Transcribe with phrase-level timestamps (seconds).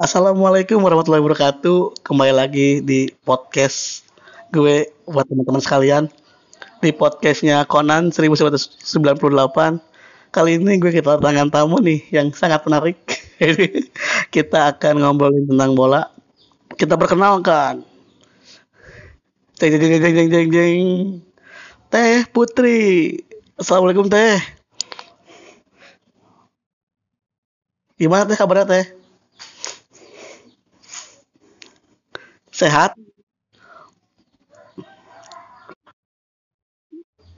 [0.00, 2.00] Assalamualaikum warahmatullahi wabarakatuh.
[2.00, 4.08] Kembali lagi di podcast
[4.48, 6.08] gue buat teman-teman sekalian.
[6.80, 8.88] Di podcastnya Conan 1998.
[10.32, 12.96] Kali ini gue kedatangan tamu nih yang sangat menarik.
[14.34, 16.08] kita akan ngobrolin tentang bola.
[16.72, 17.84] Kita perkenalkan.
[19.60, 20.80] Jeng jeng jeng jeng jeng.
[21.92, 23.12] Teh Putri.
[23.60, 24.40] Assalamualaikum Teh.
[28.00, 29.01] Gimana Teh kabarnya Teh?
[32.52, 32.94] Sehat?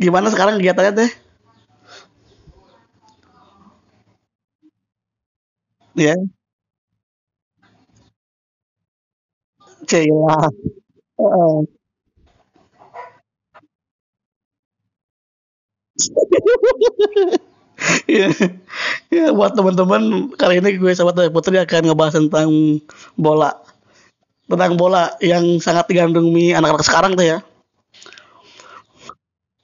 [0.03, 1.11] Gimana sekarang kegiatannya Teh?
[5.95, 6.15] Ya,
[9.89, 10.37] Cila.
[11.19, 11.61] Heeh.
[18.09, 18.29] Iya.
[19.13, 22.49] Ya, buat teman-teman kali ini gue sama Putri akan ngebahas tentang
[23.19, 23.53] bola.
[24.45, 27.39] Tentang bola yang sangat digandrungi anak-anak sekarang tuh ya.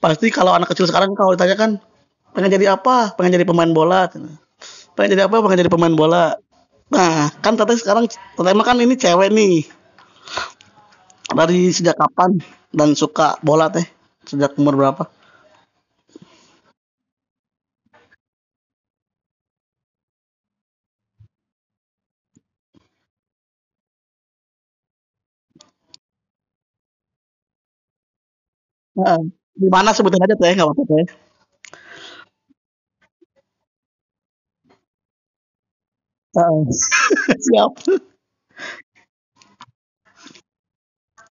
[0.01, 1.71] Pasti kalau anak kecil sekarang kalau ditanya kan
[2.33, 3.13] pengen jadi apa?
[3.13, 4.09] Pengen jadi pemain bola.
[4.97, 5.37] Pengen jadi apa?
[5.37, 6.33] Pengen jadi pemain bola.
[6.89, 8.09] Nah, kan Teteh sekarang
[8.41, 9.69] mah kan ini cewek nih.
[11.31, 12.41] Dari sejak kapan
[12.73, 13.85] dan suka bola Teh?
[14.25, 15.05] Sejak umur berapa?
[28.97, 29.21] Heeh.
[29.61, 31.05] Di mana sebutin aja Teh, nggak apa-apa Teh.
[36.35, 36.63] Heeh.
[37.45, 37.73] Siap.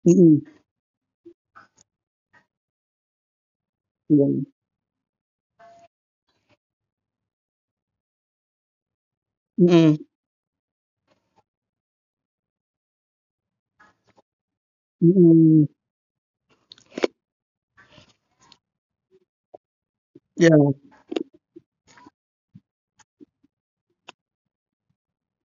[0.05, 0.41] Mhm.
[4.09, 4.47] Iya.
[9.58, 10.08] Mhm.
[15.02, 15.67] Mhm.
[20.38, 20.72] Yeah.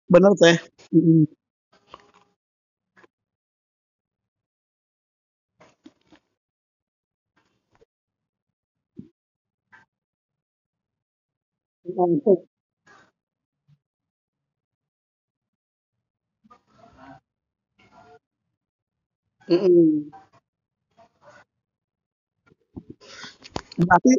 [0.09, 0.59] Bener Teh.
[0.93, 1.28] Mhm.
[11.84, 12.49] Mhm.
[19.49, 20.10] Mhm.
[23.78, 24.12] Berarti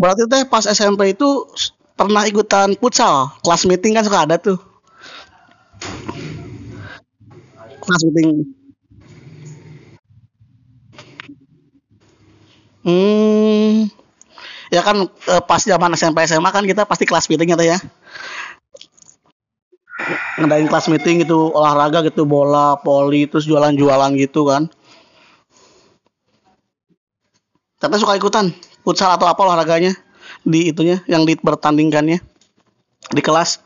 [0.00, 1.44] berarti Teh pas SMP itu
[1.94, 3.28] pernah ikutan futsal?
[3.44, 4.56] Kelas meeting kan suka ada tuh,
[7.84, 8.28] kelas meeting.
[12.80, 13.92] Hmm.
[14.72, 17.78] Ya kan eh, pas zaman SMP SMA kan kita pasti kelas meeting ya Teh ya.
[20.40, 24.72] Ngadain kelas meeting gitu olahraga gitu bola, voli terus jualan-jualan gitu kan.
[27.80, 28.52] Tapi suka ikutan
[28.84, 29.92] futsal atau apa olahraganya
[30.46, 32.18] di itunya yang dipertandingkannya
[33.12, 33.60] di kelas.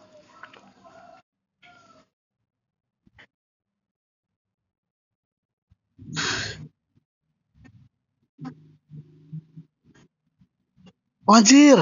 [11.28, 11.78] Wajir.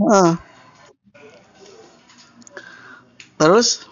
[0.00, 0.32] Heeh.
[3.38, 3.84] Terus,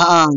[0.00, 0.30] heeh.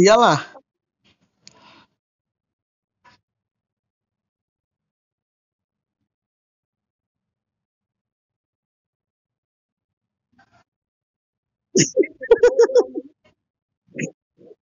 [0.00, 0.40] Iyalah.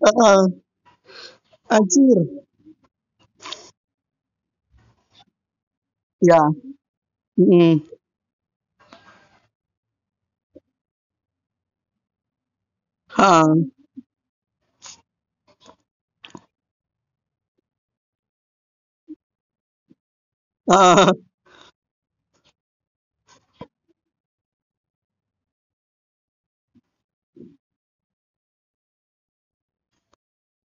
[0.03, 0.45] Heeh.
[1.75, 2.17] Anjir.
[6.21, 6.39] Ya.
[7.39, 7.83] Mm.
[13.17, 13.53] Heeh.
[20.67, 21.11] Heeh.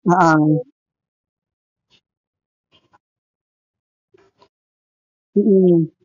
[0.10, 0.63] Heeh.
[5.36, 6.02] Mm.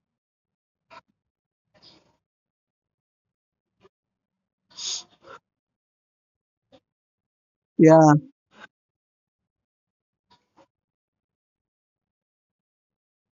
[7.79, 7.99] Ya,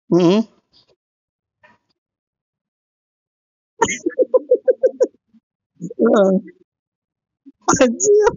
[0.09, 0.39] hmm,
[7.81, 8.29] Anjir.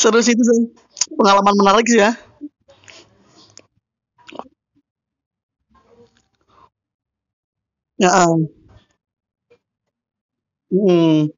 [0.00, 0.60] Seru sih itu sih.
[1.18, 2.10] Pengalaman menarik sih ya.
[7.98, 8.26] ya,
[10.70, 11.37] hmm.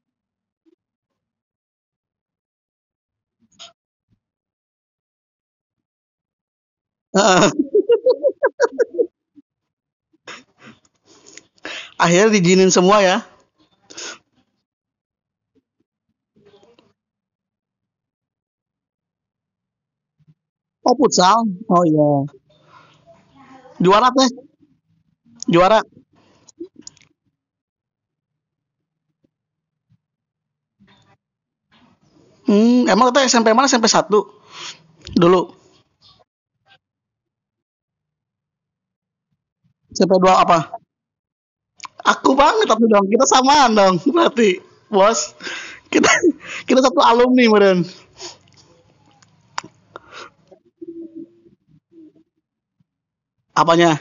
[12.01, 13.17] Akhirnya diizinin semua ya?
[20.87, 21.39] Oh futsal?
[21.73, 22.07] Oh iya.
[23.79, 24.29] Juara teh?
[25.47, 25.81] Juara?
[32.49, 33.69] Hmm, emang teh SMP mana?
[33.69, 34.25] SMP satu
[35.17, 35.60] dulu?
[39.91, 40.59] SMP dua apa?
[42.01, 43.05] Aku banget tapi dong.
[43.05, 44.57] Kita samaan dong berarti,
[44.89, 45.35] Bos.
[45.91, 46.07] Kita
[46.65, 47.83] kita satu alumni meureun.
[53.51, 53.99] Apanya?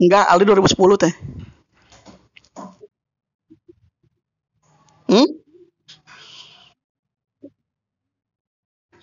[0.00, 1.12] Enggak, Aldi 2010 teh.
[5.10, 5.26] Hmm?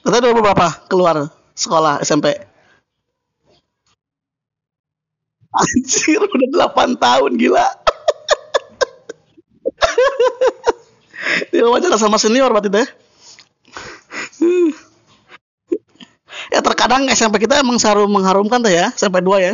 [0.01, 1.15] Kita 2000 berapa keluar
[1.51, 2.56] sekolah SMP?
[5.57, 7.67] Anjir, udah 8 tahun gila.
[11.49, 12.87] Diwawancara sama senior berarti teh.
[16.53, 19.53] Ya terkadang SMP kita emang selalu mengharumkan tuh ya, SMP 2 ya.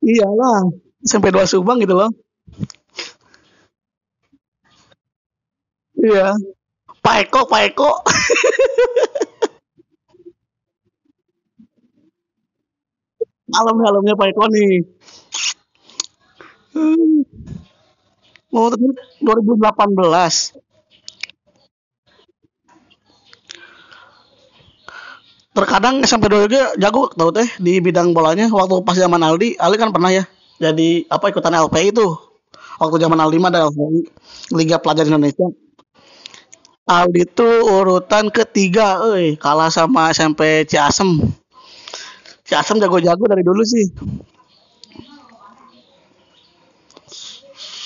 [0.00, 0.72] Iyalah,
[1.04, 2.10] SMP 2 Subang gitu loh.
[6.00, 6.32] Iya.
[7.04, 7.90] Pak Eko, Pak Eko.
[13.50, 14.72] Alumni-alumni Pak Eko nih.
[16.70, 17.22] Hmm.
[18.50, 18.86] Oh, tapi
[19.22, 20.54] 2018.
[25.50, 28.46] Terkadang SMP 2 juga jago tau teh di bidang bolanya.
[28.50, 30.24] Waktu pas zaman Aldi, Aldi kan pernah ya
[30.60, 32.06] jadi apa ikutan LPI itu.
[32.78, 33.66] Waktu zaman Aldi mah ada
[34.52, 35.48] Liga Pelajar Indonesia.
[36.84, 41.39] Aldi tuh urutan ketiga, euy, kalah sama SMP Ciasem.
[42.50, 43.86] Ciasem jago-jago dari dulu sih.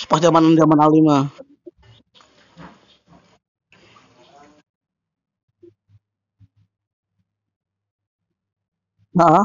[0.08, 1.22] Pas zaman zaman Aldi mah.
[9.19, 9.44] Heeh,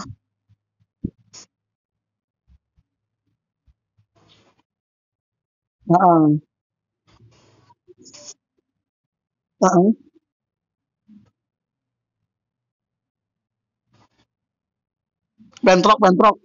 [9.62, 10.09] heeh.
[15.66, 16.36] Bentrok, bentrok.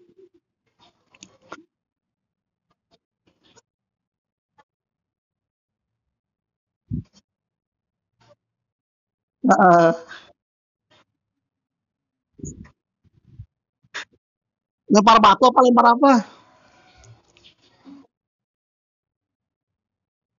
[14.94, 16.12] Lempar batu apa lempar apa?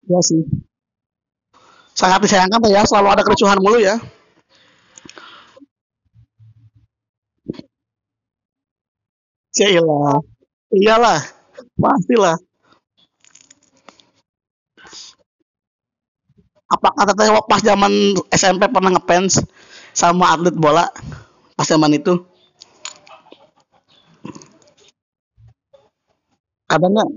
[0.10, 0.42] Ya sih.
[1.96, 3.96] Sangat disayangkan ya, selalu ada kericuhan mulu ya.
[9.56, 10.18] Cailah.
[10.80, 11.22] Iyalah,
[11.82, 12.38] pastilah.
[16.76, 17.94] Apakah teteh pas zaman
[18.34, 19.34] SMP pernah ngefans
[19.94, 20.86] sama atlet bola
[21.58, 22.14] pas zaman itu?
[26.74, 27.10] Ada nggak?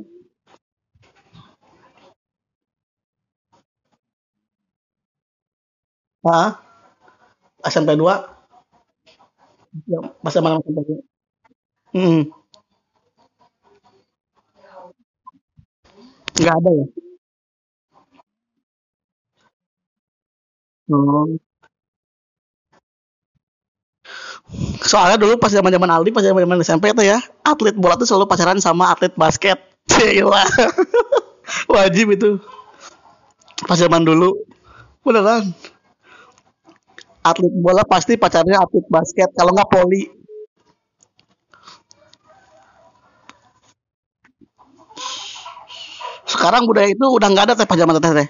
[6.25, 6.61] Ah,
[7.73, 8.14] SMP 2?
[9.90, 11.08] Ya, pas zaman SMP 2.
[11.92, 12.23] Hmm,
[16.38, 16.85] nggak ada ya?
[20.90, 21.38] Oh.
[24.83, 28.59] Soalnya dulu pas zaman-zaman Aldi, pas zaman-zaman SMP tuh ya, atlet bola tuh selalu pacaran
[28.62, 29.59] sama atlet basket.
[29.88, 30.45] Gila.
[31.75, 32.40] Wajib itu.
[33.68, 34.35] Pas zaman dulu.
[35.04, 35.54] Beneran.
[37.30, 39.28] Atlet bola pasti pacarnya atlet basket.
[39.37, 40.02] Kalau nggak poli.
[46.38, 48.28] Sekarang budaya itu udah nggak ada teh pas zaman teteh teh.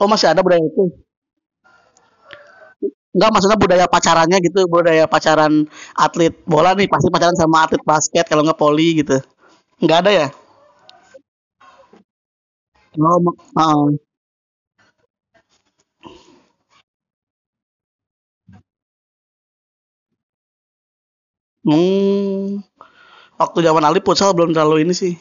[0.00, 0.82] Oh masih ada budaya itu?
[3.16, 5.64] Nggak maksudnya budaya pacarannya gitu, budaya pacaran
[5.96, 9.16] atlet bola nih pasti pacaran sama atlet basket kalau nggak poli gitu.
[9.82, 10.28] Nggak ada ya?
[12.98, 13.96] Oh, uh,
[21.64, 22.62] Hmm,
[23.40, 25.12] waktu zaman Ali futsal belum terlalu ini sih.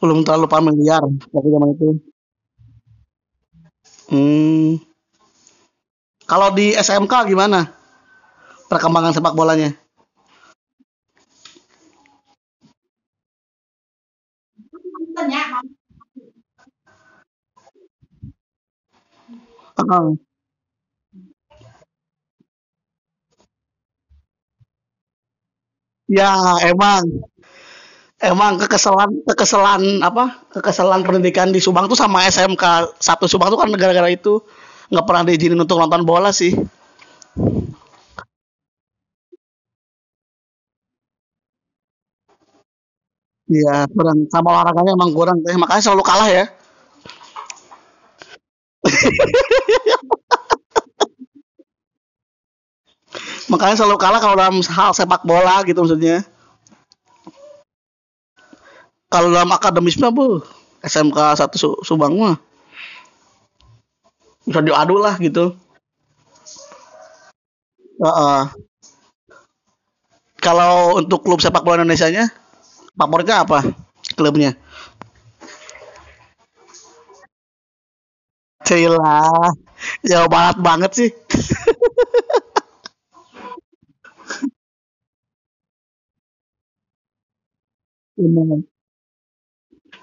[0.00, 1.02] Belum terlalu familiar
[1.34, 1.88] waktu zaman itu.
[4.10, 4.78] Hmm,
[6.30, 7.60] kalau di SMK gimana
[8.70, 9.70] perkembangan sepak bolanya?
[19.76, 20.31] Heeh.
[26.16, 26.30] Ya,
[26.70, 27.02] emang
[28.22, 30.24] emang kekesalan kekesalan apa?
[30.54, 32.64] Kekesalan pendidikan di Subang tuh sama SMK
[32.98, 34.42] satu Subang tuh kan gara-gara itu
[34.92, 36.52] nggak pernah diizinin untuk nonton bola sih.
[43.56, 46.44] Iya, kurang sama olahraganya emang kurang teh, makanya selalu kalah ya.
[53.52, 56.16] Makanya selalu kalah kalau dalam hal sepak bola gitu maksudnya.
[59.12, 60.26] Kalau dalam akademis mah bu,
[60.82, 62.36] SMK satu Su- Subang mah
[64.46, 65.54] bisa diadu lah gitu.
[68.02, 68.42] Heeh.
[70.42, 72.26] Kalau untuk klub sepak bola Indonesia-nya,
[72.98, 73.60] favoritnya apa?
[74.18, 74.56] Klubnya?
[78.66, 79.22] Cila,
[80.08, 81.10] Jawa Barat banget sih.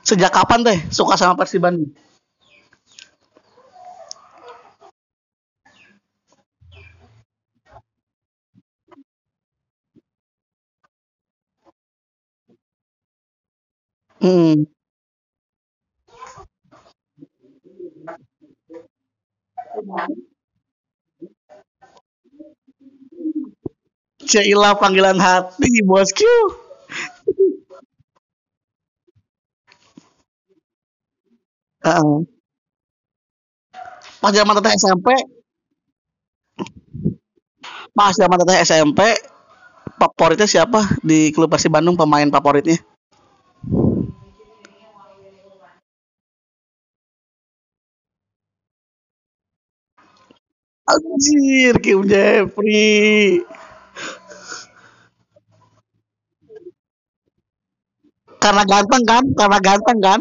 [0.08, 1.92] Sejak kapan teh suka sama Persib Bandung?
[14.22, 14.64] Hmm.
[24.30, 26.59] Cila panggilan hati, bosku.
[34.22, 35.08] Pas zaman teteh SMP,
[37.98, 39.00] pas zaman teteh SMP,
[40.00, 42.80] favoritnya siapa di klub Persib Bandung pemain favoritnya?
[50.94, 53.46] Anjir, Kim Jeffrey.
[58.44, 59.24] Karena ganteng kan?
[59.40, 60.20] Karena ganteng kan?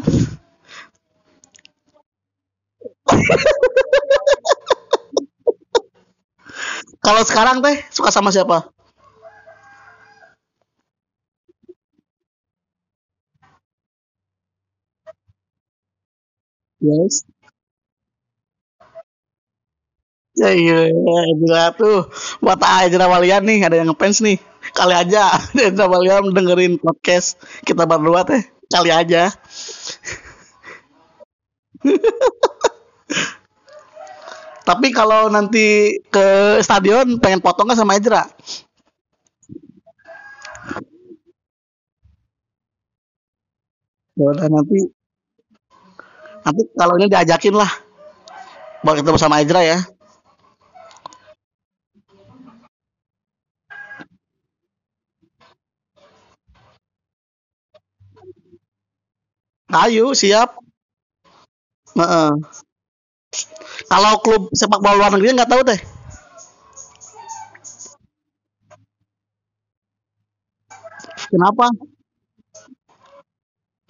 [7.05, 8.71] Kalau sekarang teh suka sama siapa?
[16.81, 17.25] Yes.
[20.41, 20.77] Ya iya,
[21.41, 21.99] gila tuh.
[22.45, 24.39] Buat Aja Walian nih, ada yang ngefans nih.
[24.77, 25.33] Kali aja
[25.69, 27.29] Aja Walian dengerin podcast
[27.67, 28.43] kita berdua teh.
[28.71, 29.33] Kali aja.
[34.69, 36.27] Tapi kalau nanti ke
[36.61, 38.23] stadion pengen potong nggak sama Ezra?
[44.19, 44.79] Ya udah nanti
[46.45, 47.71] nanti kalau ini diajakin lah
[48.85, 49.79] buat ketemu sama Ezra ya.
[59.83, 60.51] Ayo siap.
[61.97, 62.33] Heeh.
[63.89, 65.81] Kalau klub sepak bola luar negeri nggak tahu teh.
[71.31, 71.71] Kenapa?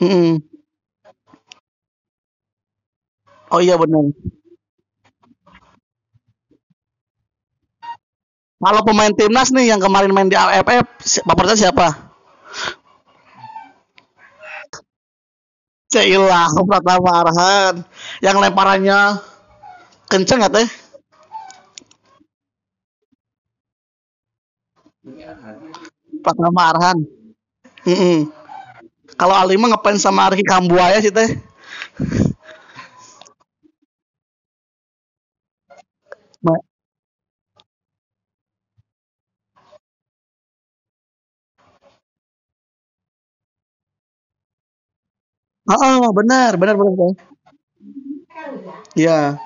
[0.00, 0.42] Mm-mm.
[3.50, 4.04] Oh iya benar.
[8.62, 10.86] Kalau pemain timnas nih yang kemarin main di AFF,
[11.26, 11.86] favoritnya siapa?
[15.92, 17.74] Cailah Pratama Arhan.
[18.24, 19.00] Yang lemparannya
[20.10, 20.68] kenceng ya teh?
[26.24, 26.98] Pratama Arhan.
[27.88, 28.18] Mm-mm.
[29.20, 31.30] Kalau Ali mah sama Ricky Kambuaya sih teh.
[45.70, 47.12] Oh, benar, benar, benar.
[48.96, 49.38] Iya,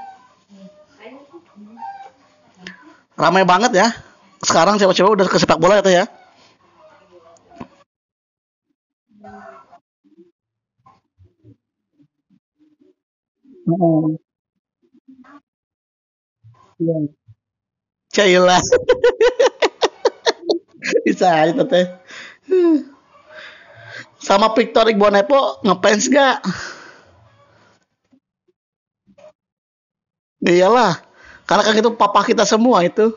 [3.16, 3.88] ramai banget ya.
[4.42, 6.04] Sekarang cewek-cewek udah ke sepak bola ya teh ya.
[16.82, 16.96] Iya.
[18.12, 18.60] Cailah.
[21.06, 21.86] Bisa aja teh.
[24.22, 26.38] Sama Victor Igbonepo ngefans gak?
[30.42, 31.11] Iyalah.
[31.48, 33.12] Karena kan itu papa kita semua itu.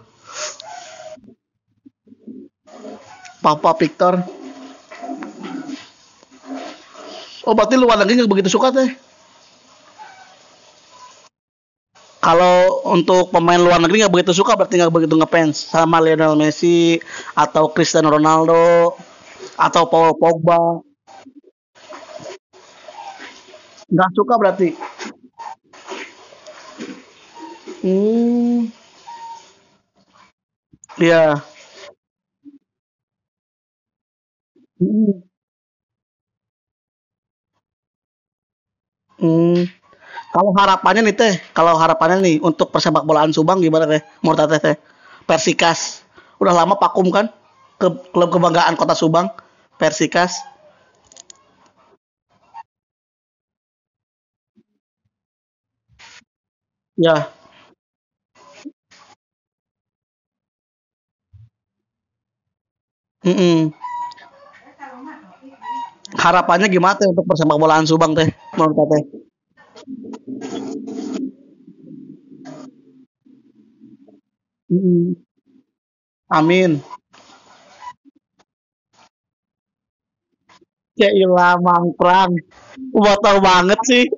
[3.45, 4.25] Papa Victor.
[7.45, 8.89] Oh berarti luar negeri nggak begitu suka teh?
[12.25, 16.97] Kalau untuk pemain luar negeri nggak begitu suka berarti nggak begitu ngefans sama Lionel Messi
[17.37, 18.97] atau Cristiano Ronaldo
[19.53, 20.81] atau Paul Pogba
[23.93, 24.69] nggak suka berarti.
[27.85, 28.67] Hmm,
[30.99, 31.41] iya.
[34.79, 35.25] Hmm.
[39.19, 39.65] Hmm.
[40.35, 44.01] Kalau harapannya nih teh, kalau harapannya nih untuk persepak bolaan Subang gimana teh?
[44.23, 44.75] Menurut teh teh,
[45.29, 46.03] Persikas.
[46.41, 47.27] Udah lama vakum kan?
[47.81, 49.27] Ke klub kebanggaan Kota Subang,
[49.81, 50.33] Persikas.
[63.25, 63.31] Ya.
[63.33, 63.73] Mm-mm.
[66.15, 68.29] Harapannya gimana teh untuk persepak bolaan Subang teh?
[68.55, 69.03] Menurut teh?
[74.71, 75.15] Mm-mm.
[76.29, 76.81] Amin.
[80.95, 82.31] Ya ilah mangprang.
[82.95, 84.03] Wah tahu banget sih.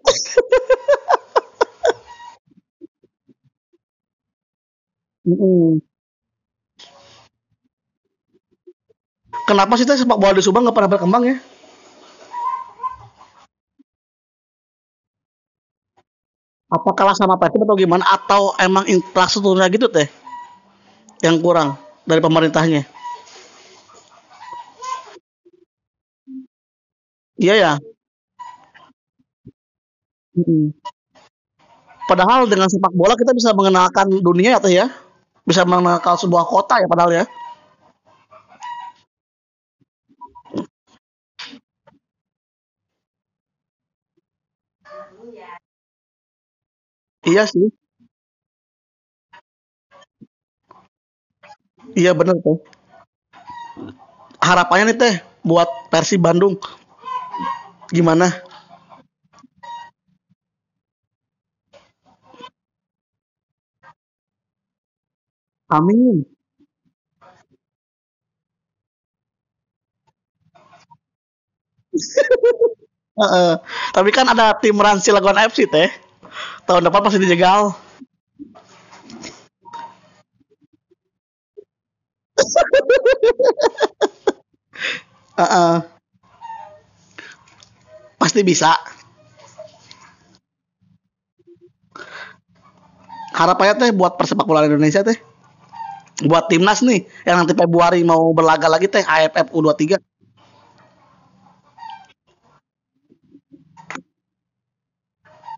[5.28, 5.82] Mm-mm.
[9.48, 11.36] Kenapa sih teh sepak bola di Subang nggak pernah berkembang ya?
[16.68, 18.04] Apa kalah sama Persib atau gimana?
[18.12, 20.12] Atau emang infrastrukturnya gitu teh
[21.24, 22.84] yang kurang dari pemerintahnya?
[27.39, 27.72] Iya ya.
[30.36, 30.76] Mm.
[32.08, 34.91] Padahal dengan sepak bola kita bisa mengenalkan dunia ya teh ya.
[35.48, 37.26] Bisa mengenalkan sebuah kota ya padahal ya.
[47.28, 47.68] Iya sih.
[52.00, 52.58] Iya bener tuh.
[54.42, 56.58] Harapannya nih teh buat Persib Bandung
[57.92, 58.32] gimana?
[65.70, 66.26] Amin.
[73.96, 75.90] Tapi kan ada tim Ransi Labuan FC teh.
[76.67, 77.71] Tahun depan pasti dijegal.
[85.39, 85.78] Heeh.
[88.17, 88.73] Pasti bisa.
[93.38, 95.17] Harapannya teh buat persepak bola Indonesia teh.
[96.26, 100.02] Buat timnas nih yang nanti Februari mau berlaga lagi teh AFF U23.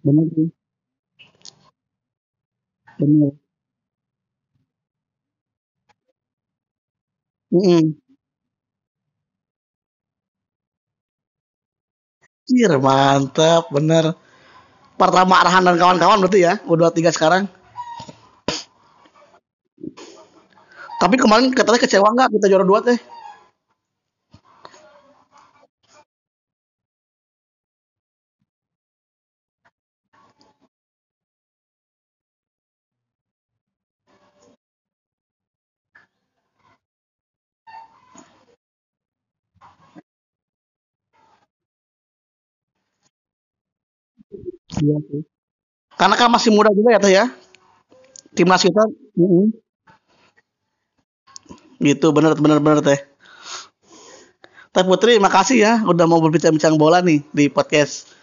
[0.04, 0.50] Bener sih.
[3.00, 3.32] Bener.
[7.52, 8.00] Mm-mm.
[12.48, 14.06] Cir, mantap, bener.
[15.02, 17.44] Pertama Arhan dan kawan-kawan berarti ya, U23 sekarang.
[21.02, 22.98] Tapi kemarin katanya kecewa nggak kita juara dua teh?
[44.82, 45.22] Iya sih.
[46.00, 47.26] Karena kan masih muda juga ya teh ya.
[48.36, 48.84] Timnas kita.
[49.18, 49.54] Mm-mm.
[51.80, 53.00] Gitu, bener bener bener teh.
[54.74, 58.14] Teh Putri, makasih ya udah mau berbincang-bincang bola nih di podcast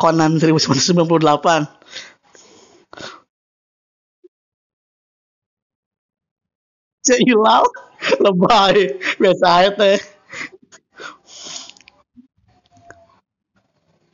[0.00, 1.62] Conan 1998.
[7.06, 7.64] Cek hilal,
[8.24, 8.76] lebay.
[9.22, 9.98] Biasa aja teh.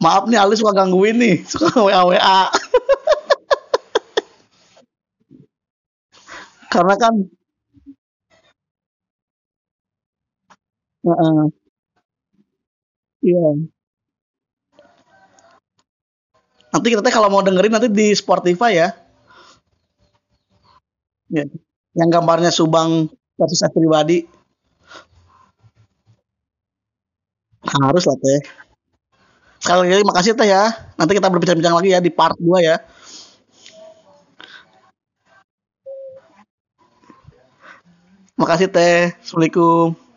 [0.09, 2.41] Maaf nih Ali suka gangguin nih, suka WA WA.
[6.73, 7.13] Karena kan,
[11.05, 11.45] uh,
[13.23, 13.69] iya.
[16.73, 18.89] Nanti kita teh kalau mau dengerin nanti di Spotify ya.
[21.29, 21.45] Ya.
[21.93, 24.25] yang gambarnya Subang versus pribadi
[27.69, 28.41] harus lah teh
[29.63, 30.65] sekali lagi makasih teh ya.
[30.99, 32.77] Nanti kita berbincang-bincang lagi ya di part 2 ya.
[38.39, 39.15] Makasih teh.
[39.19, 40.08] Assalamualaikum